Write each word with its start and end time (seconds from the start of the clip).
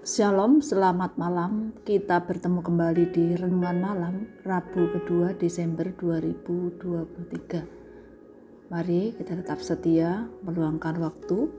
Shalom, 0.00 0.64
selamat 0.64 1.20
malam. 1.20 1.76
Kita 1.84 2.24
bertemu 2.24 2.64
kembali 2.64 3.12
di 3.12 3.36
Renungan 3.36 3.84
Malam 3.84 4.24
Rabu 4.48 4.88
kedua 4.96 5.36
Desember 5.36 5.92
2023. 5.92 8.72
Mari 8.72 9.12
kita 9.12 9.36
tetap 9.36 9.60
setia 9.60 10.24
meluangkan 10.40 10.96
waktu 11.04 11.52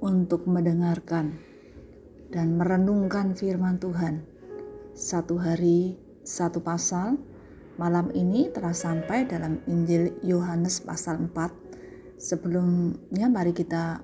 untuk 0.00 0.48
mendengarkan 0.48 1.36
dan 2.32 2.56
merenungkan 2.56 3.36
firman 3.36 3.76
Tuhan. 3.76 4.24
Satu 4.96 5.36
hari, 5.36 6.00
satu 6.24 6.64
pasal. 6.64 7.20
Malam 7.76 8.08
ini 8.16 8.48
telah 8.48 8.72
sampai 8.72 9.28
dalam 9.28 9.60
Injil 9.68 10.08
Yohanes 10.24 10.80
pasal 10.80 11.20
4. 11.20 12.16
Sebelumnya 12.16 13.28
mari 13.28 13.52
kita 13.52 14.00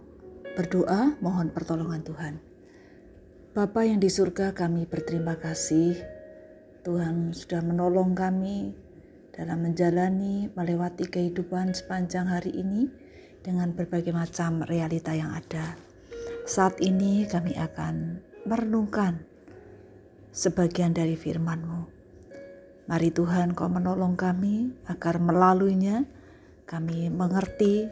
berdoa 0.52 1.16
mohon 1.24 1.48
pertolongan 1.48 2.04
Tuhan. 2.04 2.49
Bapa 3.50 3.82
yang 3.82 3.98
di 3.98 4.06
surga 4.06 4.54
kami 4.54 4.86
berterima 4.86 5.34
kasih 5.34 5.98
Tuhan 6.86 7.34
sudah 7.34 7.58
menolong 7.66 8.14
kami 8.14 8.70
dalam 9.34 9.66
menjalani 9.66 10.46
melewati 10.54 11.10
kehidupan 11.10 11.74
sepanjang 11.74 12.30
hari 12.30 12.54
ini 12.54 12.86
dengan 13.42 13.74
berbagai 13.74 14.14
macam 14.14 14.62
realita 14.62 15.18
yang 15.18 15.34
ada. 15.34 15.74
Saat 16.46 16.78
ini 16.78 17.26
kami 17.26 17.58
akan 17.58 18.22
merenungkan 18.46 19.26
sebagian 20.30 20.94
dari 20.94 21.18
firman-Mu. 21.18 21.90
Mari 22.86 23.10
Tuhan 23.10 23.58
kau 23.58 23.66
menolong 23.66 24.14
kami 24.14 24.70
agar 24.86 25.18
melaluinya 25.18 26.06
kami 26.70 27.10
mengerti 27.10 27.90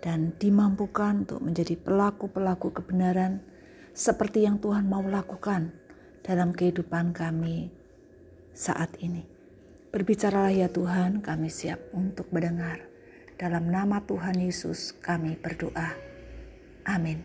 dan 0.00 0.32
dimampukan 0.40 1.28
untuk 1.28 1.44
menjadi 1.44 1.76
pelaku-pelaku 1.76 2.72
kebenaran 2.72 3.52
seperti 3.94 4.42
yang 4.42 4.58
Tuhan 4.58 4.90
mau 4.90 5.06
lakukan 5.06 5.70
dalam 6.26 6.50
kehidupan 6.50 7.14
kami 7.14 7.70
saat 8.50 8.98
ini. 8.98 9.22
Berbicaralah 9.94 10.50
ya 10.50 10.66
Tuhan, 10.66 11.22
kami 11.22 11.46
siap 11.46 11.78
untuk 11.94 12.26
mendengar. 12.34 12.82
Dalam 13.38 13.70
nama 13.70 14.02
Tuhan 14.02 14.34
Yesus 14.42 14.98
kami 14.98 15.38
berdoa. 15.38 15.94
Amin. 16.90 17.22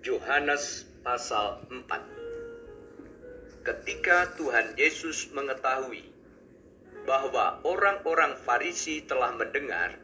Yohanes 0.00 0.88
pasal 1.04 1.60
4 1.68 1.84
Ketika 3.68 4.32
Tuhan 4.40 4.80
Yesus 4.80 5.28
mengetahui 5.36 6.08
bahwa 7.04 7.60
orang-orang 7.68 8.38
Farisi 8.40 9.04
telah 9.04 9.36
mendengar 9.36 10.00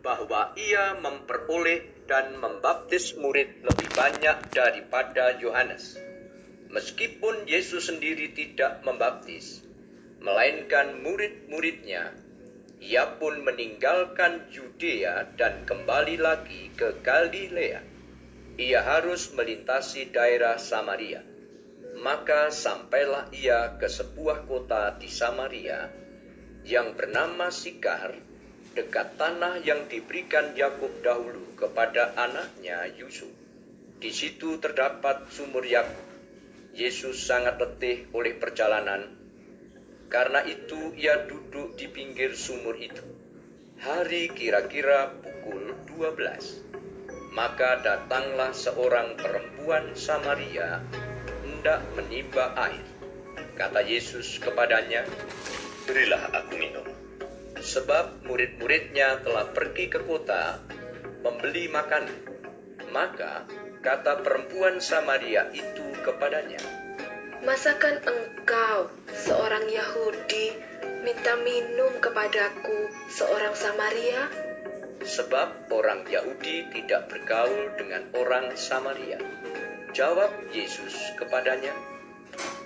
bahwa 0.00 0.56
ia 0.56 0.96
memperoleh 0.96 1.99
dan 2.10 2.34
membaptis 2.42 3.14
murid 3.14 3.62
lebih 3.62 3.86
banyak 3.94 4.50
daripada 4.50 5.38
Yohanes. 5.38 5.94
Meskipun 6.66 7.46
Yesus 7.46 7.86
sendiri 7.86 8.34
tidak 8.34 8.82
membaptis, 8.82 9.62
melainkan 10.18 10.98
murid-muridnya, 11.06 12.10
ia 12.82 13.14
pun 13.14 13.46
meninggalkan 13.46 14.50
Yudea 14.50 15.38
dan 15.38 15.62
kembali 15.62 16.18
lagi 16.18 16.74
ke 16.74 16.98
Galilea. 16.98 17.86
Ia 18.58 18.80
harus 18.82 19.30
melintasi 19.30 20.10
daerah 20.10 20.58
Samaria. 20.58 21.22
Maka 22.02 22.50
sampailah 22.50 23.30
ia 23.30 23.78
ke 23.78 23.86
sebuah 23.86 24.50
kota 24.50 24.98
di 24.98 25.06
Samaria 25.06 25.92
yang 26.66 26.96
bernama 26.96 27.52
Sikar, 27.52 28.29
dekat 28.70 29.18
tanah 29.18 29.58
yang 29.66 29.90
diberikan 29.90 30.54
Yakub 30.54 31.02
dahulu 31.02 31.58
kepada 31.58 32.14
anaknya 32.14 32.86
Yusuf. 32.94 33.30
Di 33.98 34.14
situ 34.14 34.62
terdapat 34.62 35.28
sumur 35.34 35.66
Yakub. 35.66 36.06
Yesus 36.70 37.26
sangat 37.26 37.58
letih 37.58 38.06
oleh 38.14 38.38
perjalanan. 38.38 39.10
Karena 40.06 40.46
itu 40.46 40.94
ia 40.94 41.26
duduk 41.26 41.74
di 41.74 41.90
pinggir 41.90 42.38
sumur 42.38 42.78
itu. 42.78 43.02
Hari 43.82 44.30
kira-kira 44.30 45.18
pukul 45.18 45.74
12. 45.90 47.34
Maka 47.34 47.78
datanglah 47.82 48.50
seorang 48.54 49.14
perempuan 49.18 49.94
Samaria 49.94 50.82
hendak 51.46 51.82
menimba 51.94 52.54
air. 52.58 52.86
Kata 53.54 53.84
Yesus 53.86 54.40
kepadanya, 54.42 55.06
"Berilah 55.86 56.26
aku 56.32 56.58
minum." 56.58 56.89
Sebab 57.60 58.24
murid-muridnya 58.24 59.20
telah 59.20 59.52
pergi 59.52 59.92
ke 59.92 60.00
kota 60.08 60.58
membeli 61.20 61.68
makanan. 61.68 62.16
Maka 62.90 63.46
kata 63.84 64.24
perempuan 64.24 64.82
Samaria 64.82 65.46
itu 65.54 65.84
kepadanya, 66.02 66.58
Masakan 67.40 68.04
engkau, 68.04 68.92
seorang 69.08 69.64
Yahudi, 69.70 70.52
minta 71.00 71.32
minum 71.40 71.96
kepadaku, 72.02 72.92
seorang 73.08 73.56
Samaria? 73.56 74.28
Sebab 75.00 75.72
orang 75.72 76.04
Yahudi 76.04 76.68
tidak 76.68 77.08
bergaul 77.08 77.72
dengan 77.80 78.04
orang 78.12 78.52
Samaria. 78.60 79.16
Jawab 79.96 80.28
Yesus 80.52 80.92
kepadanya, 81.16 81.72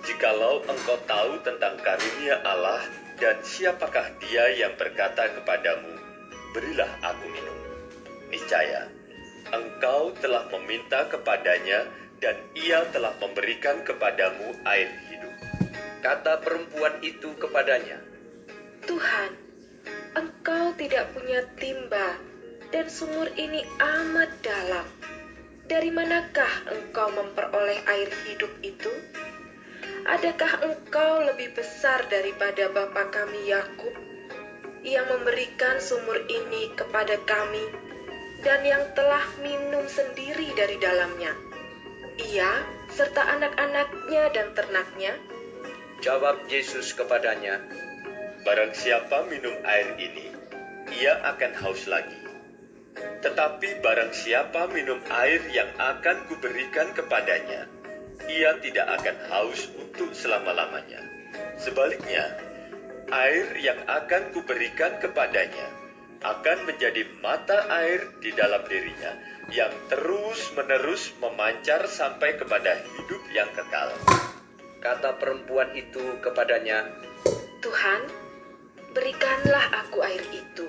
Jikalau 0.03 0.59
engkau 0.67 0.99
tahu 1.07 1.39
tentang 1.41 1.79
karunia 1.79 2.43
Allah 2.43 2.83
dan 3.15 3.39
siapakah 3.39 4.11
dia 4.19 4.51
yang 4.59 4.75
berkata 4.75 5.31
kepadamu, 5.39 5.95
berilah 6.51 6.91
aku 6.99 7.25
minum? 7.31 7.57
Niscaya, 8.27 8.91
engkau 9.55 10.11
telah 10.19 10.47
meminta 10.51 11.07
kepadanya 11.07 11.87
dan 12.19 12.35
ia 12.55 12.83
telah 12.91 13.15
memberikan 13.23 13.83
kepadamu 13.87 14.55
air 14.67 14.91
hidup. 15.07 15.35
Kata 16.03 16.43
perempuan 16.43 16.99
itu 17.01 17.33
kepadanya, 17.39 17.97
Tuhan, 18.85 19.31
engkau 20.13 20.75
tidak 20.77 21.09
punya 21.15 21.41
timba 21.57 22.19
dan 22.69 22.85
sumur 22.91 23.31
ini 23.33 23.65
amat 23.81 24.29
dalam. 24.45 24.85
Dari 25.65 25.89
manakah 25.89 26.69
engkau 26.69 27.09
memperoleh 27.09 27.81
air 27.89 28.09
hidup 28.29 28.53
itu? 28.61 28.93
Adakah 30.05 30.61
engkau 30.61 31.25
lebih 31.25 31.57
besar 31.57 32.05
daripada 32.13 32.69
bapa 32.69 33.09
kami 33.09 33.49
Yakub 33.49 33.89
yang 34.85 35.09
memberikan 35.09 35.81
sumur 35.81 36.21
ini 36.29 36.69
kepada 36.77 37.17
kami 37.25 37.65
dan 38.45 38.61
yang 38.61 38.85
telah 38.93 39.25
minum 39.41 39.81
sendiri 39.89 40.53
dari 40.53 40.77
dalamnya? 40.77 41.33
Ia 42.21 42.61
serta 42.93 43.33
anak-anaknya 43.33 44.29
dan 44.29 44.53
ternaknya? 44.53 45.17
Jawab 46.05 46.45
Yesus 46.53 46.93
kepadanya, 46.93 47.65
Barang 48.45 48.77
siapa 48.77 49.25
minum 49.25 49.57
air 49.65 49.97
ini, 49.97 50.29
ia 51.01 51.17
akan 51.33 51.51
haus 51.65 51.89
lagi. 51.89 52.21
Tetapi 53.25 53.81
barang 53.81 54.13
siapa 54.13 54.69
minum 54.69 55.01
air 55.09 55.41
yang 55.49 55.73
akan 55.81 56.29
kuberikan 56.29 56.93
kepadanya, 56.93 57.65
ia 58.29 58.57
tidak 58.61 58.87
akan 59.01 59.17
haus 59.31 59.69
untuk 59.77 60.11
selama-lamanya. 60.13 61.01
Sebaliknya, 61.59 62.35
air 63.11 63.53
yang 63.61 63.79
akan 63.85 64.33
kuberikan 64.33 64.97
kepadanya 64.97 65.85
akan 66.25 66.65
menjadi 66.65 67.05
mata 67.21 67.69
air 67.69 68.01
di 68.17 68.33
dalam 68.33 68.65
dirinya 68.65 69.13
yang 69.53 69.69
terus-menerus 69.93 71.13
memancar 71.21 71.85
sampai 71.85 72.33
kepada 72.33 72.81
hidup 72.81 73.21
yang 73.29 73.49
kekal. 73.53 73.93
Kata 74.81 75.21
perempuan 75.21 75.69
itu 75.77 76.17
kepadanya, 76.25 76.89
Tuhan, 77.61 78.01
berikanlah 78.97 79.85
aku 79.85 80.01
air 80.01 80.25
itu, 80.33 80.65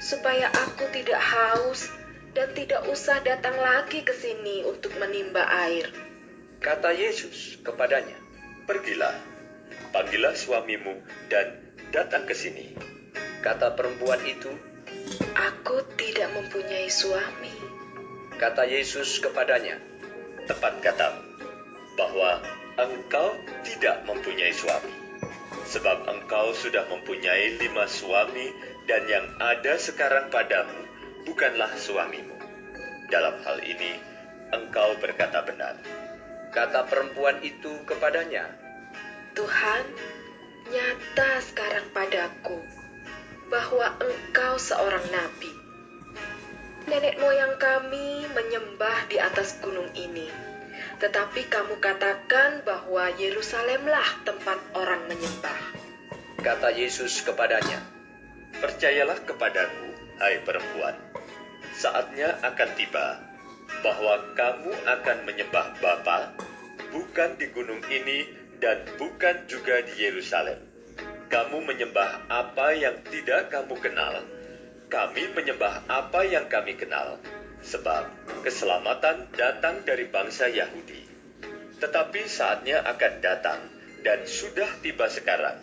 supaya 0.00 0.52
aku 0.52 0.88
tidak 0.92 1.20
haus 1.20 1.88
dan 2.36 2.52
tidak 2.52 2.84
usah 2.88 3.20
datang 3.24 3.56
lagi 3.56 4.04
ke 4.04 4.12
sini 4.12 4.60
untuk 4.68 4.92
menimba 5.00 5.44
air. 5.68 6.05
Kata 6.60 6.90
Yesus 6.92 7.60
kepadanya, 7.60 8.16
Pergilah, 8.66 9.14
panggillah 9.92 10.34
suamimu 10.34 10.98
dan 11.28 11.60
datang 11.92 12.26
ke 12.26 12.34
sini. 12.34 12.72
Kata 13.44 13.76
perempuan 13.76 14.18
itu, 14.26 14.50
Aku 15.36 15.84
tidak 16.00 16.32
mempunyai 16.32 16.88
suami. 16.88 17.52
Kata 18.40 18.64
Yesus 18.64 19.20
kepadanya, 19.20 19.76
Tepat 20.48 20.80
katamu, 20.80 21.22
bahwa 21.94 22.40
engkau 22.80 23.36
tidak 23.64 24.04
mempunyai 24.08 24.52
suami. 24.52 24.94
Sebab 25.66 26.06
engkau 26.06 26.54
sudah 26.54 26.86
mempunyai 26.86 27.58
lima 27.58 27.84
suami 27.90 28.48
dan 28.86 29.02
yang 29.10 29.26
ada 29.42 29.74
sekarang 29.76 30.30
padamu 30.30 30.86
bukanlah 31.26 31.74
suamimu. 31.74 32.38
Dalam 33.10 33.42
hal 33.42 33.58
ini, 33.66 33.98
engkau 34.54 34.94
berkata 35.02 35.42
benar. 35.42 36.05
Kata 36.56 36.88
perempuan 36.88 37.44
itu 37.44 37.68
kepadanya, 37.84 38.48
Tuhan, 39.36 39.84
nyata 40.72 41.44
sekarang 41.44 41.92
padaku 41.92 42.56
bahwa 43.52 43.92
engkau 44.00 44.56
seorang 44.56 45.04
nabi. 45.12 45.52
Nenek 46.88 47.20
moyang 47.20 47.60
kami 47.60 48.24
menyembah 48.32 49.04
di 49.04 49.20
atas 49.20 49.60
gunung 49.60 49.92
ini, 49.92 50.32
tetapi 50.96 51.44
kamu 51.44 51.76
katakan 51.76 52.64
bahwa 52.64 53.12
Yerusalemlah 53.20 54.24
tempat 54.24 54.56
orang 54.72 55.04
menyembah. 55.12 55.60
Kata 56.40 56.72
Yesus 56.72 57.20
kepadanya, 57.20 57.84
Percayalah 58.56 59.20
kepadaku, 59.28 59.92
hai 60.24 60.40
perempuan. 60.40 60.96
Saatnya 61.76 62.40
akan 62.40 62.70
tiba 62.80 63.25
bahwa 63.86 64.18
kamu 64.34 64.74
akan 64.82 65.18
menyembah 65.30 65.78
Bapa 65.78 66.34
bukan 66.90 67.38
di 67.38 67.46
gunung 67.54 67.78
ini 67.86 68.26
dan 68.58 68.82
bukan 68.98 69.46
juga 69.46 69.78
di 69.86 69.94
Yerusalem. 70.02 70.58
Kamu 71.30 71.62
menyembah 71.62 72.26
apa 72.26 72.74
yang 72.74 72.98
tidak 73.06 73.54
kamu 73.54 73.78
kenal. 73.78 74.26
Kami 74.90 75.30
menyembah 75.38 75.86
apa 75.86 76.26
yang 76.26 76.50
kami 76.50 76.74
kenal. 76.74 77.22
Sebab 77.62 78.10
keselamatan 78.42 79.30
datang 79.38 79.86
dari 79.86 80.10
bangsa 80.10 80.50
Yahudi. 80.50 81.06
Tetapi 81.78 82.26
saatnya 82.26 82.82
akan 82.90 83.12
datang 83.22 83.70
dan 84.02 84.26
sudah 84.26 84.82
tiba 84.82 85.06
sekarang 85.06 85.62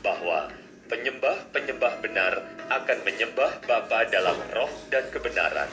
bahwa 0.00 0.48
penyembah-penyembah 0.88 2.00
benar 2.00 2.32
akan 2.72 2.98
menyembah 3.04 3.60
Bapa 3.68 4.08
dalam 4.08 4.40
roh 4.56 4.72
dan 4.88 5.04
kebenaran. 5.12 5.68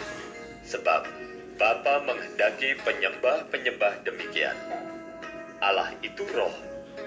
Sebab 0.64 1.25
Bapa 1.56 2.04
menghendaki 2.04 2.76
penyembah-penyembah 2.84 4.04
demikian. 4.04 4.58
Allah 5.64 5.96
itu 6.04 6.28
roh, 6.36 6.52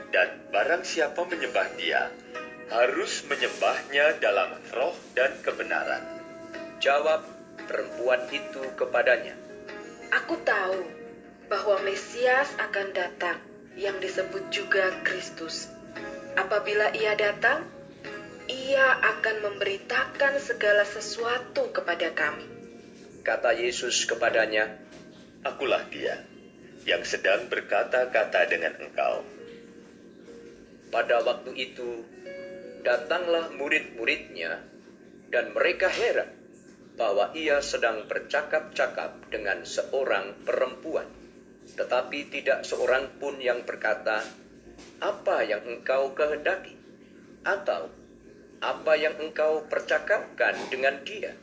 dan 0.09 0.41
barang 0.49 0.89
siapa 0.89 1.21
menyembah 1.29 1.69
dia, 1.77 2.09
harus 2.73 3.29
menyembahnya 3.29 4.17
dalam 4.21 4.57
roh 4.73 4.97
dan 5.13 5.37
kebenaran. 5.45 6.01
jawab 6.79 7.27
perempuan 7.67 8.23
itu 8.31 8.63
kepadanya. 8.79 9.35
Aku 10.15 10.39
tahu 10.47 10.79
bahwa 11.51 11.83
Mesias 11.83 12.55
akan 12.55 12.95
datang 12.95 13.39
yang 13.75 13.99
disebut 13.99 14.49
juga 14.55 14.95
Kristus. 15.03 15.69
Apabila 16.39 16.95
ia 16.95 17.19
datang, 17.19 17.67
ia 18.47 18.95
akan 19.03 19.43
memberitakan 19.43 20.39
segala 20.39 20.87
sesuatu 20.87 21.69
kepada 21.75 22.15
kami. 22.15 22.58
Kata 23.29 23.53
Yesus 23.53 24.09
kepadanya, 24.09 24.73
Akulah 25.45 25.85
dia 25.93 26.25
yang 26.89 27.05
sedang 27.05 27.53
berkata-kata 27.53 28.49
dengan 28.49 28.73
engkau. 28.81 29.21
Pada 30.89 31.21
waktu 31.21 31.53
itu, 31.53 32.09
datanglah 32.81 33.53
murid-muridnya, 33.53 34.65
dan 35.29 35.53
mereka 35.53 35.93
heran 35.93 36.33
bahwa 36.97 37.29
ia 37.37 37.61
sedang 37.61 38.09
bercakap-cakap 38.09 39.29
dengan 39.29 39.61
seorang 39.61 40.33
perempuan. 40.49 41.13
Tetapi 41.77 42.33
tidak 42.33 42.65
seorang 42.65 43.13
pun 43.21 43.37
yang 43.45 43.61
berkata, 43.69 44.25
"Apa 45.05 45.45
yang 45.45 45.69
engkau 45.69 46.17
kehendaki?" 46.17 46.81
atau 47.45 47.93
"Apa 48.65 48.97
yang 48.97 49.21
engkau 49.21 49.69
percakapkan 49.69 50.57
dengan 50.73 51.05
dia?" 51.05 51.37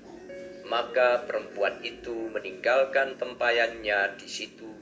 Maka 0.66 1.30
perempuan 1.30 1.80
itu 1.86 2.34
meninggalkan 2.34 3.22
tempayannya 3.22 4.18
di 4.18 4.26
situ 4.26 4.76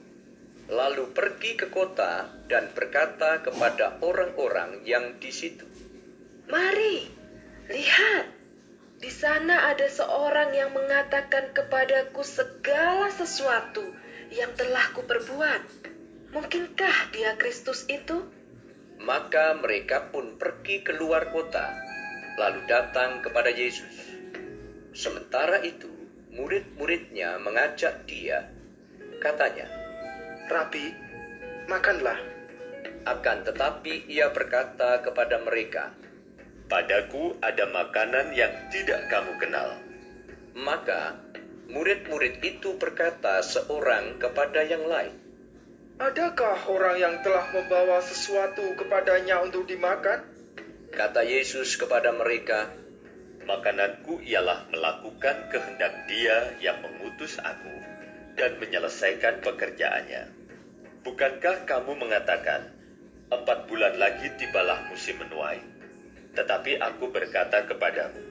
lalu 0.71 1.11
pergi 1.11 1.59
ke 1.59 1.67
kota 1.67 2.31
dan 2.47 2.71
berkata 2.71 3.43
kepada 3.43 3.99
orang-orang 3.99 4.79
yang 4.87 5.19
di 5.19 5.31
situ, 5.33 5.67
Mari, 6.47 7.07
lihat. 7.67 8.31
Di 9.03 9.11
sana 9.11 9.67
ada 9.75 9.83
seorang 9.83 10.55
yang 10.55 10.71
mengatakan 10.71 11.51
kepadaku 11.51 12.23
segala 12.23 13.11
sesuatu 13.11 13.83
yang 14.31 14.55
telah 14.55 14.95
kuperbuat. 14.95 15.91
Mungkinkah 16.31 17.11
dia 17.11 17.35
Kristus 17.35 17.83
itu? 17.91 18.23
Maka 19.03 19.59
mereka 19.59 20.07
pun 20.07 20.39
pergi 20.39 20.87
keluar 20.87 21.35
kota, 21.35 21.75
lalu 22.39 22.63
datang 22.63 23.19
kepada 23.19 23.51
Yesus. 23.51 24.12
Sementara 24.93 25.57
itu, 25.65 25.89
murid-muridnya 26.37 27.41
mengajak 27.41 28.05
dia. 28.05 28.45
Katanya, 29.17 29.65
Rabi, 30.49 30.93
makanlah. 31.65 32.21
akan 33.03 33.43
tetapi 33.43 34.07
ia 34.07 34.31
berkata 34.31 35.03
kepada 35.03 35.41
mereka, 35.43 35.91
Padaku 36.71 37.35
ada 37.43 37.67
makanan 37.67 38.31
yang 38.31 38.53
tidak 38.71 39.11
kamu 39.11 39.35
kenal. 39.43 39.75
maka 40.53 41.17
murid-murid 41.67 42.39
itu 42.45 42.77
berkata 42.77 43.41
seorang 43.43 44.21
kepada 44.21 44.61
yang 44.63 44.85
lain, 44.87 45.17
Adakah 45.99 46.57
orang 46.69 46.97
yang 47.01 47.15
telah 47.25 47.43
membawa 47.51 47.99
sesuatu 47.99 48.63
kepadanya 48.77 49.41
untuk 49.41 49.65
dimakan? 49.65 50.23
kata 50.93 51.25
Yesus 51.25 51.73
kepada 51.73 52.13
mereka, 52.13 52.69
Makananku 53.43 54.23
ialah 54.23 54.71
melakukan 54.71 55.51
kehendak 55.51 56.07
dia 56.07 56.55
yang 56.63 56.79
mengutus 56.79 57.35
aku 57.43 57.75
dan 58.39 58.55
menyelesaikan 58.55 59.43
pekerjaannya. 59.43 60.31
Bukankah 61.03 61.67
kamu 61.67 61.99
mengatakan, 61.99 62.71
empat 63.27 63.67
bulan 63.67 63.99
lagi 63.99 64.31
tibalah 64.39 64.87
musim 64.87 65.19
menuai? 65.19 65.59
Tetapi 66.33 66.79
aku 66.79 67.11
berkata 67.11 67.67
kepadamu, 67.67 68.23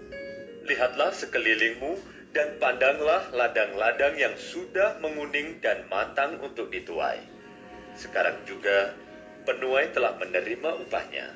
lihatlah 0.65 1.13
sekelilingmu 1.13 2.01
dan 2.33 2.57
pandanglah 2.57 3.29
ladang-ladang 3.37 4.17
yang 4.17 4.33
sudah 4.41 4.97
menguning 5.05 5.61
dan 5.61 5.85
matang 5.93 6.41
untuk 6.41 6.73
dituai. 6.73 7.21
Sekarang 7.93 8.41
juga 8.49 8.97
penuai 9.45 9.93
telah 9.93 10.17
menerima 10.17 10.89
upahnya, 10.89 11.29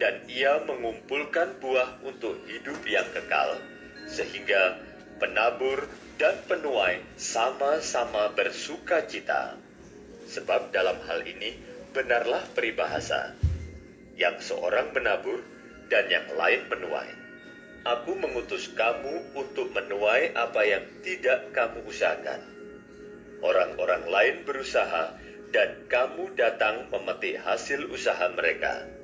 dan 0.00 0.24
ia 0.32 0.64
mengumpulkan 0.64 1.60
buah 1.60 2.00
untuk 2.08 2.40
hidup 2.48 2.80
yang 2.88 3.04
kekal, 3.12 3.60
sehingga 4.08 4.80
penabur 5.20 5.84
dan 6.16 6.40
penuai 6.48 7.04
sama-sama 7.20 8.32
bersuka 8.32 9.04
cita. 9.04 9.60
Sebab 10.32 10.72
dalam 10.72 10.96
hal 11.04 11.20
ini 11.28 11.52
benarlah 11.92 12.40
peribahasa, 12.56 13.36
yang 14.16 14.40
seorang 14.40 14.96
menabur 14.96 15.44
dan 15.92 16.08
yang 16.08 16.24
lain 16.32 16.64
menuai. 16.72 17.12
Aku 17.80 18.16
mengutus 18.16 18.72
kamu 18.72 19.36
untuk 19.36 19.72
menuai 19.72 20.36
apa 20.36 20.60
yang 20.64 20.84
tidak 21.00 21.52
kamu 21.52 21.84
usahakan. 21.88 22.40
Orang-orang 23.40 24.04
lain 24.04 24.36
berusaha 24.44 25.16
dan 25.48 25.88
kamu 25.88 26.36
datang 26.36 26.92
memetik 26.92 27.40
hasil 27.40 27.88
usaha 27.88 28.28
mereka. 28.36 28.99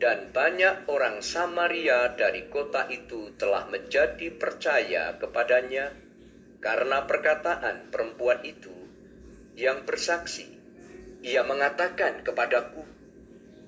Dan 0.00 0.32
banyak 0.32 0.88
orang 0.88 1.20
Samaria 1.20 2.16
dari 2.16 2.48
kota 2.48 2.88
itu 2.88 3.36
telah 3.36 3.68
menjadi 3.68 4.32
percaya 4.32 5.12
kepadanya 5.20 5.92
karena 6.64 7.04
perkataan 7.04 7.92
perempuan 7.92 8.40
itu 8.40 8.72
yang 9.60 9.84
bersaksi. 9.84 10.48
Ia 11.20 11.44
mengatakan 11.44 12.24
kepadaku, 12.24 12.80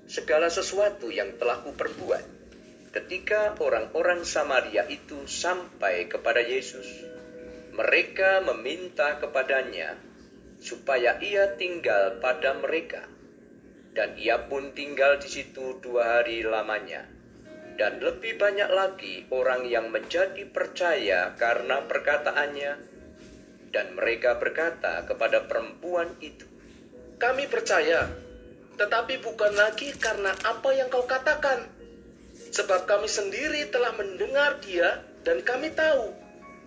segala 0.09 0.49
sesuatu 0.49 1.13
yang 1.13 1.37
telah 1.37 1.61
kuperbuat. 1.61 2.25
Ketika 2.89 3.53
orang-orang 3.61 4.25
Samaria 4.25 4.89
itu 4.89 5.29
sampai 5.29 6.09
kepada 6.09 6.41
Yesus, 6.41 6.89
mereka 7.77 8.41
meminta 8.41 9.21
kepadanya 9.21 10.01
supaya 10.57 11.21
ia 11.21 11.53
tinggal 11.61 12.17
pada 12.17 12.57
mereka 12.57 13.12
dan 13.93 14.17
ia 14.17 14.49
pun 14.49 14.73
tinggal 14.73 15.21
di 15.21 15.29
situ 15.29 15.77
dua 15.79 16.19
hari 16.19 16.41
lamanya. 16.41 17.05
Dan 17.73 17.97
lebih 18.01 18.37
banyak 18.37 18.69
lagi 18.69 19.25
orang 19.33 19.65
yang 19.65 19.89
menjadi 19.89 20.45
percaya 20.49 21.33
karena 21.37 21.81
perkataannya. 21.85 22.73
Dan 23.73 23.97
mereka 23.97 24.37
berkata 24.37 25.01
kepada 25.09 25.49
perempuan 25.49 26.13
itu, 26.21 26.45
Kami 27.17 27.49
percaya, 27.49 28.05
tetapi 28.77 29.17
bukan 29.21 29.53
lagi 29.57 29.89
karena 29.97 30.33
apa 30.45 30.69
yang 30.73 30.89
kau 30.93 31.05
katakan. 31.09 31.65
Sebab 32.53 32.85
kami 32.85 33.09
sendiri 33.09 33.69
telah 33.73 33.93
mendengar 33.97 34.61
dia 34.61 35.01
dan 35.25 35.41
kami 35.41 35.73
tahu 35.73 36.13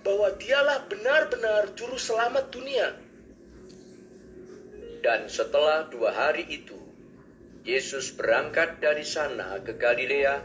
bahwa 0.03 0.35
dialah 0.39 0.87
benar-benar 0.91 1.75
juru 1.79 1.99
selamat 1.99 2.51
dunia. 2.51 2.95
Dan 5.03 5.31
setelah 5.31 5.87
dua 5.87 6.11
hari 6.11 6.47
itu, 6.51 6.86
Yesus 7.67 8.15
berangkat 8.15 8.79
dari 8.79 9.03
sana 9.03 9.59
ke 9.59 9.75
Galilea, 9.75 10.39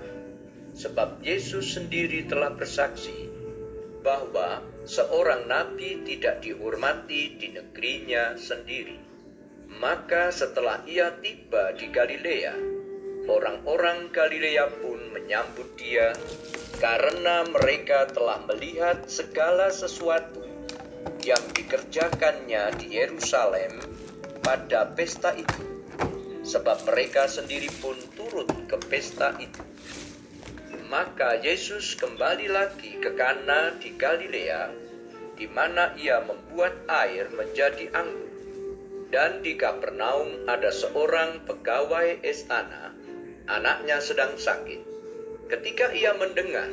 sebab 0.73 1.21
Yesus 1.21 1.77
sendiri 1.77 2.25
telah 2.25 2.49
bersaksi 2.57 3.29
bahwa 4.01 4.65
seorang 4.89 5.45
nabi 5.45 6.01
tidak 6.01 6.41
dihormati 6.41 7.37
di 7.37 7.53
negerinya 7.53 8.33
sendiri. 8.41 8.97
Maka 9.77 10.33
setelah 10.33 10.81
ia 10.89 11.13
tiba 11.21 11.77
di 11.77 11.93
Galilea, 11.93 12.57
orang-orang 13.29 14.09
Galilea 14.09 14.81
pun 14.81 15.13
menyambut 15.13 15.77
dia 15.77 16.17
karena 16.81 17.45
mereka 17.45 18.09
telah 18.09 18.41
melihat 18.49 19.05
segala 19.05 19.69
sesuatu 19.69 20.41
yang 21.21 21.41
dikerjakannya 21.53 22.81
di 22.81 22.97
Yerusalem 22.97 23.77
pada 24.41 24.89
pesta 24.89 25.37
itu, 25.37 25.70
sebab 26.51 26.83
mereka 26.83 27.31
sendiri 27.31 27.71
pun 27.79 27.95
turut 28.11 28.51
ke 28.67 28.75
pesta 28.91 29.31
itu. 29.39 29.63
Maka 30.91 31.39
Yesus 31.39 31.95
kembali 31.95 32.51
lagi 32.51 32.99
ke 32.99 33.15
Kana 33.15 33.79
di 33.79 33.95
Galilea, 33.95 34.67
di 35.39 35.47
mana 35.47 35.95
ia 35.95 36.19
membuat 36.19 36.75
air 36.91 37.31
menjadi 37.31 37.87
anggur. 37.95 38.27
Dan 39.07 39.39
di 39.39 39.55
Kapernaum 39.55 40.47
ada 40.51 40.71
seorang 40.71 41.47
pegawai 41.47 42.19
istana, 42.27 42.91
anaknya 43.47 44.03
sedang 44.03 44.35
sakit. 44.35 44.83
Ketika 45.47 45.95
ia 45.95 46.15
mendengar 46.15 46.67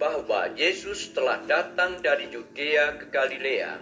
bahwa 0.00 0.48
Yesus 0.56 1.12
telah 1.12 1.44
datang 1.44 2.00
dari 2.00 2.32
Yudea 2.32 3.00
ke 3.00 3.12
Galilea, 3.12 3.80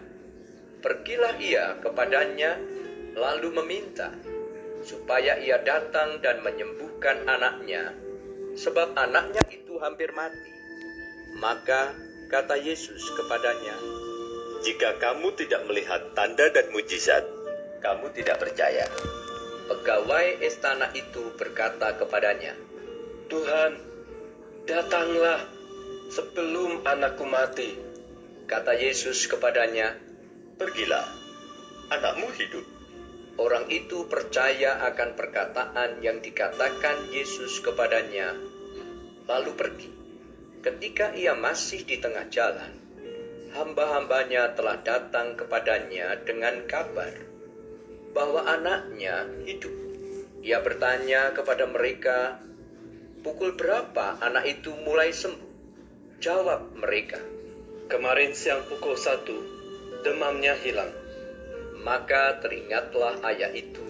pergilah 0.82 1.38
ia 1.38 1.78
kepadanya 1.78 2.58
lalu 3.14 3.50
meminta 3.62 4.14
supaya 4.82 5.38
ia 5.38 5.62
datang 5.62 6.18
dan 6.18 6.42
menyembuhkan 6.42 7.26
anaknya, 7.26 7.94
sebab 8.58 8.94
anaknya 8.98 9.42
itu 9.50 9.78
hampir 9.78 10.10
mati. 10.12 10.52
Maka 11.38 11.96
kata 12.28 12.58
Yesus 12.60 13.02
kepadanya, 13.16 13.74
Jika 14.62 15.02
kamu 15.02 15.34
tidak 15.34 15.66
melihat 15.66 16.14
tanda 16.14 16.46
dan 16.54 16.70
mujizat, 16.70 17.26
kamu 17.82 18.14
tidak 18.14 18.38
percaya. 18.38 18.86
Pegawai 19.66 20.38
istana 20.44 20.90
itu 20.94 21.34
berkata 21.34 21.98
kepadanya, 21.98 22.54
Tuhan, 23.26 23.74
datanglah 24.68 25.42
sebelum 26.12 26.86
anakku 26.86 27.26
mati. 27.26 27.74
Kata 28.46 28.76
Yesus 28.76 29.26
kepadanya, 29.26 29.96
Pergilah, 30.60 31.08
anakmu 31.90 32.28
hidup. 32.36 32.71
Orang 33.40 33.72
itu 33.72 34.04
percaya 34.08 34.84
akan 34.92 35.16
perkataan 35.16 36.04
yang 36.04 36.20
dikatakan 36.20 37.08
Yesus 37.08 37.64
kepadanya, 37.64 38.36
lalu 39.24 39.52
pergi. 39.56 39.90
Ketika 40.62 41.16
ia 41.16 41.32
masih 41.32 41.82
di 41.88 41.96
tengah 41.98 42.28
jalan, 42.28 42.76
hamba-hambanya 43.56 44.52
telah 44.52 44.78
datang 44.84 45.34
kepadanya 45.34 46.20
dengan 46.22 46.68
kabar 46.68 47.12
bahwa 48.12 48.44
anaknya 48.44 49.26
hidup. 49.48 49.72
Ia 50.44 50.60
bertanya 50.60 51.32
kepada 51.32 51.64
mereka, 51.66 52.38
"Pukul 53.24 53.56
berapa 53.56 54.20
anak 54.20 54.44
itu 54.60 54.76
mulai 54.84 55.10
sembuh?" 55.10 55.50
Jawab 56.22 56.78
mereka, 56.78 57.18
Kemarin 57.92 58.32
siang 58.32 58.64
pukul 58.72 58.96
satu, 58.96 59.36
demamnya 60.00 60.56
hilang. 60.56 61.01
Maka 61.82 62.38
teringatlah 62.38 63.18
ayat 63.26 63.58
itu 63.58 63.82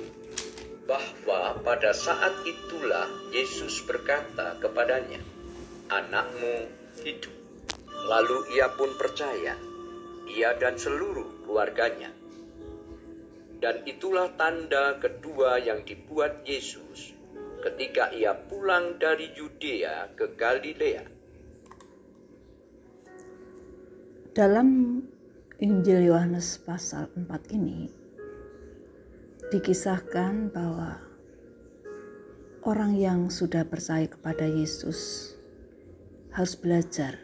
bahwa 0.89 1.61
pada 1.61 1.93
saat 1.93 2.33
itulah 2.49 3.05
Yesus 3.31 3.85
berkata 3.85 4.57
kepadanya, 4.59 5.21
"Anakmu 5.93 6.73
hidup." 7.05 7.35
Lalu 8.09 8.59
ia 8.59 8.73
pun 8.75 8.91
percaya, 8.97 9.55
ia 10.27 10.57
dan 10.57 10.81
seluruh 10.81 11.45
keluarganya. 11.45 12.11
Dan 13.63 13.87
itulah 13.87 14.33
tanda 14.35 14.99
kedua 14.99 15.63
yang 15.63 15.87
dibuat 15.87 16.43
Yesus 16.43 17.15
ketika 17.63 18.11
ia 18.11 18.35
pulang 18.35 18.99
dari 18.99 19.31
Yudea 19.39 20.11
ke 20.19 20.35
Galilea. 20.35 21.07
Dalam 24.35 24.99
Injil 25.62 26.11
Yohanes 26.11 26.59
pasal 26.59 27.07
4 27.14 27.54
ini 27.54 27.87
dikisahkan 29.54 30.50
bahwa 30.50 30.99
orang 32.66 32.99
yang 32.99 33.31
sudah 33.31 33.62
percaya 33.62 34.11
kepada 34.11 34.42
Yesus 34.42 35.31
harus 36.35 36.59
belajar 36.59 37.14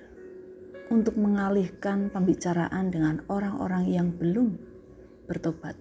untuk 0.87 1.19
mengalihkan 1.19 2.15
pembicaraan 2.15 2.95
dengan 2.95 3.27
orang-orang 3.27 3.91
yang 3.91 4.15
belum 4.15 4.55
bertobat 5.27 5.75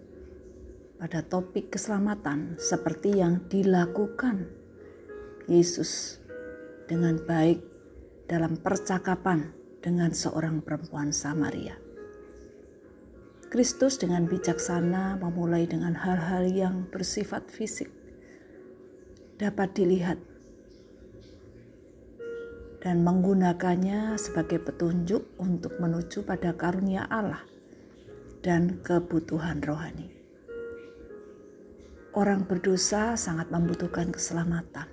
pada 0.98 1.22
topik 1.22 1.78
keselamatan 1.78 2.58
seperti 2.58 3.22
yang 3.22 3.46
dilakukan 3.54 4.50
Yesus 5.46 6.18
dengan 6.90 7.22
baik 7.22 7.62
dalam 8.26 8.58
percakapan 8.58 9.54
dengan 9.78 10.10
seorang 10.10 10.66
perempuan 10.66 11.14
Samaria. 11.14 11.86
Kristus 13.58 13.98
dengan 13.98 14.30
bijaksana 14.30 15.18
memulai 15.18 15.66
dengan 15.66 15.98
hal-hal 15.98 16.46
yang 16.46 16.86
bersifat 16.94 17.50
fisik 17.50 17.90
dapat 19.42 19.74
dilihat 19.74 20.22
dan 22.86 23.02
menggunakannya 23.02 24.14
sebagai 24.22 24.62
petunjuk 24.62 25.26
untuk 25.42 25.74
menuju 25.82 26.22
pada 26.22 26.54
karunia 26.54 27.10
Allah 27.10 27.42
dan 28.46 28.78
kebutuhan 28.86 29.58
rohani. 29.66 30.14
Orang 32.14 32.46
berdosa 32.46 33.18
sangat 33.18 33.50
membutuhkan 33.50 34.14
keselamatan 34.14 34.86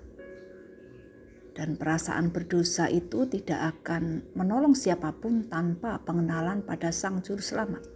dan 1.53 1.77
perasaan 1.77 2.33
berdosa 2.33 2.89
itu 2.89 3.29
tidak 3.29 3.77
akan 3.77 4.25
menolong 4.33 4.73
siapa 4.73 5.13
pun 5.13 5.53
tanpa 5.53 6.01
pengenalan 6.01 6.65
pada 6.65 6.89
Sang 6.89 7.21
Juru 7.21 7.45
Selamat. 7.45 7.94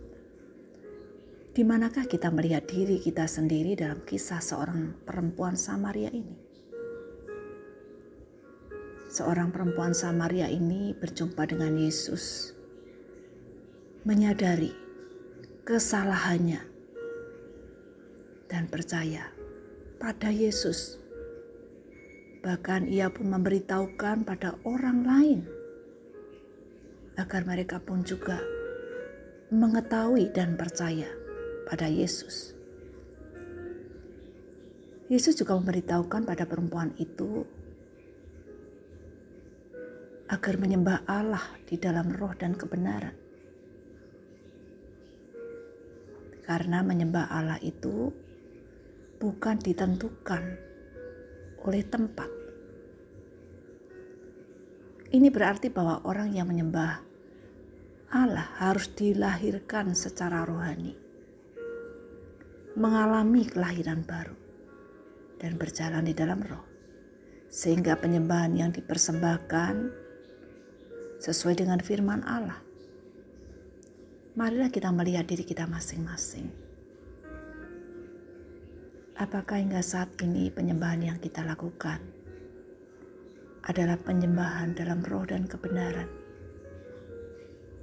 Di 1.59 1.67
manakah 1.67 2.07
kita 2.07 2.31
melihat 2.31 2.71
diri 2.71 3.03
kita 3.03 3.27
sendiri 3.27 3.75
dalam 3.75 3.99
kisah 4.07 4.39
seorang 4.39 4.95
perempuan 5.03 5.59
Samaria 5.59 6.07
ini? 6.07 6.39
Seorang 9.11 9.51
perempuan 9.51 9.91
Samaria 9.91 10.47
ini 10.47 10.95
berjumpa 10.95 11.51
dengan 11.51 11.75
Yesus, 11.75 12.55
menyadari 14.07 14.71
kesalahannya, 15.67 16.63
dan 18.47 18.71
percaya 18.71 19.27
pada 19.99 20.31
Yesus 20.31 21.03
Bahkan 22.39 22.87
ia 22.87 23.11
pun 23.11 23.35
memberitahukan 23.35 24.23
pada 24.23 24.55
orang 24.63 25.03
lain 25.03 25.41
agar 27.19 27.43
mereka 27.43 27.83
pun 27.83 28.07
juga 28.07 28.39
mengetahui 29.51 30.31
dan 30.31 30.55
percaya 30.55 31.27
pada 31.69 31.85
Yesus. 31.85 32.57
Yesus 35.13 35.37
juga 35.37 35.53
memberitahukan 35.61 36.25
pada 36.25 36.49
perempuan 36.49 36.97
itu 36.97 37.45
agar 40.29 40.55
menyembah 40.61 41.05
Allah 41.09 41.45
di 41.65 41.77
dalam 41.77 42.13
roh 42.13 42.33
dan 42.37 42.57
kebenaran. 42.57 43.17
Karena 46.45 46.81
menyembah 46.81 47.29
Allah 47.29 47.61
itu 47.61 48.13
bukan 49.21 49.57
ditentukan 49.61 50.45
oleh 51.65 51.85
tempat. 51.85 52.31
Ini 55.09 55.29
berarti 55.33 55.73
bahwa 55.73 56.05
orang 56.05 56.37
yang 56.37 56.49
menyembah 56.53 57.01
Allah 58.13 58.49
harus 58.61 58.93
dilahirkan 58.93 59.97
secara 59.97 60.45
rohani, 60.45 60.97
mengalami 62.79 63.43
kelahiran 63.45 64.07
baru, 64.07 64.39
dan 65.43 65.59
berjalan 65.59 66.07
di 66.07 66.15
dalam 66.15 66.39
roh, 66.47 66.63
sehingga 67.51 67.99
penyembahan 67.99 68.55
yang 68.55 68.71
dipersembahkan 68.71 69.75
sesuai 71.19 71.59
dengan 71.59 71.83
firman 71.83 72.23
Allah. 72.23 72.63
Marilah 74.39 74.71
kita 74.71 74.95
melihat 74.95 75.27
diri 75.27 75.43
kita 75.43 75.67
masing-masing 75.67 76.69
Apakah 79.19 79.59
hingga 79.59 79.83
saat 79.83 80.15
ini 80.23 80.47
penyembahan 80.47 81.03
yang 81.03 81.19
kita 81.19 81.43
lakukan 81.43 81.99
adalah 83.67 83.99
penyembahan 83.99 84.79
dalam 84.79 85.03
roh 85.03 85.27
dan 85.27 85.43
kebenaran? 85.43 86.07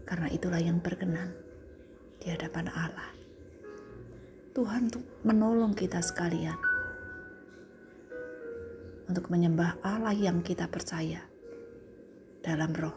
Karena 0.07 0.31
itulah 0.31 0.63
yang 0.63 0.79
berkenan 0.79 1.35
di 2.23 2.31
hadapan 2.31 2.71
Allah. 2.71 3.14
Tuhan 4.55 4.87
untuk 4.87 5.03
menolong 5.27 5.75
kita 5.75 5.99
sekalian 5.99 6.55
untuk 9.11 9.27
menyembah 9.27 9.83
Allah 9.83 10.15
yang 10.15 10.39
kita 10.47 10.71
percaya 10.71 11.19
dalam 12.39 12.71
roh 12.71 12.95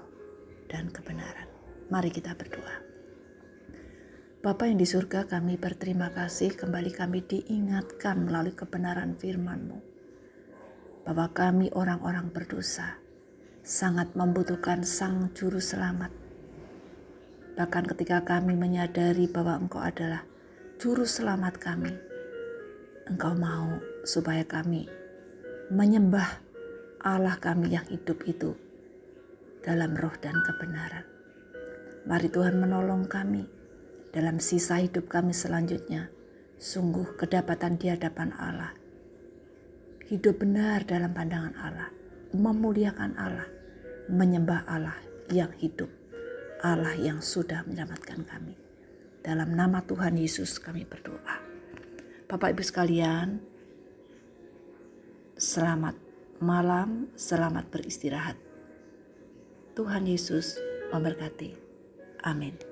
dan 0.70 0.86
kebenaran. 0.94 1.50
Mari 1.90 2.14
kita 2.14 2.38
berdoa. 2.38 2.78
Bapa 4.38 4.70
yang 4.70 4.78
di 4.78 4.86
surga 4.86 5.26
kami 5.26 5.58
berterima 5.58 6.14
kasih 6.14 6.54
kembali 6.54 6.94
kami 6.94 7.26
diingatkan 7.26 8.22
melalui 8.22 8.54
kebenaran 8.54 9.18
firman-Mu. 9.18 9.82
Bahwa 11.10 11.26
kami 11.34 11.74
orang-orang 11.74 12.30
berdosa 12.30 13.02
sangat 13.66 14.14
membutuhkan 14.14 14.86
Sang 14.86 15.34
Juru 15.34 15.58
Selamat. 15.58 16.14
Bahkan 17.58 17.84
ketika 17.90 18.22
kami 18.22 18.54
menyadari 18.54 19.26
bahwa 19.26 19.58
Engkau 19.58 19.82
adalah 19.82 20.27
Juru 20.78 21.02
Selamat 21.02 21.58
kami, 21.58 21.90
Engkau 23.10 23.34
mau 23.34 23.82
supaya 24.06 24.46
kami 24.46 24.86
menyembah 25.74 26.38
Allah 27.02 27.34
kami 27.42 27.74
yang 27.74 27.82
hidup 27.90 28.22
itu 28.30 28.54
dalam 29.58 29.98
roh 29.98 30.14
dan 30.22 30.38
kebenaran. 30.46 31.02
Mari 32.06 32.30
Tuhan 32.30 32.62
menolong 32.62 33.10
kami 33.10 33.42
dalam 34.14 34.38
sisa 34.38 34.78
hidup 34.78 35.10
kami 35.10 35.34
selanjutnya. 35.34 36.14
Sungguh 36.62 37.18
kedapatan 37.18 37.74
di 37.74 37.90
hadapan 37.90 38.30
Allah. 38.38 38.70
Hidup 40.06 40.46
benar 40.46 40.86
dalam 40.86 41.10
pandangan 41.10 41.58
Allah. 41.58 41.90
Memuliakan 42.38 43.18
Allah. 43.18 43.50
Menyembah 44.14 44.62
Allah 44.70 44.94
yang 45.34 45.50
hidup. 45.58 45.90
Allah 46.62 46.94
yang 46.94 47.18
sudah 47.18 47.66
menyelamatkan 47.66 48.22
kami. 48.22 48.67
Dalam 49.24 49.54
nama 49.54 49.82
Tuhan 49.82 50.14
Yesus 50.14 50.62
kami 50.62 50.86
berdoa. 50.86 51.42
Bapak 52.28 52.54
Ibu 52.54 52.62
sekalian, 52.62 53.40
selamat 55.38 55.96
malam, 56.44 57.10
selamat 57.16 57.72
beristirahat. 57.72 58.36
Tuhan 59.74 60.04
Yesus 60.06 60.58
memberkati. 60.90 61.54
Amin. 62.26 62.67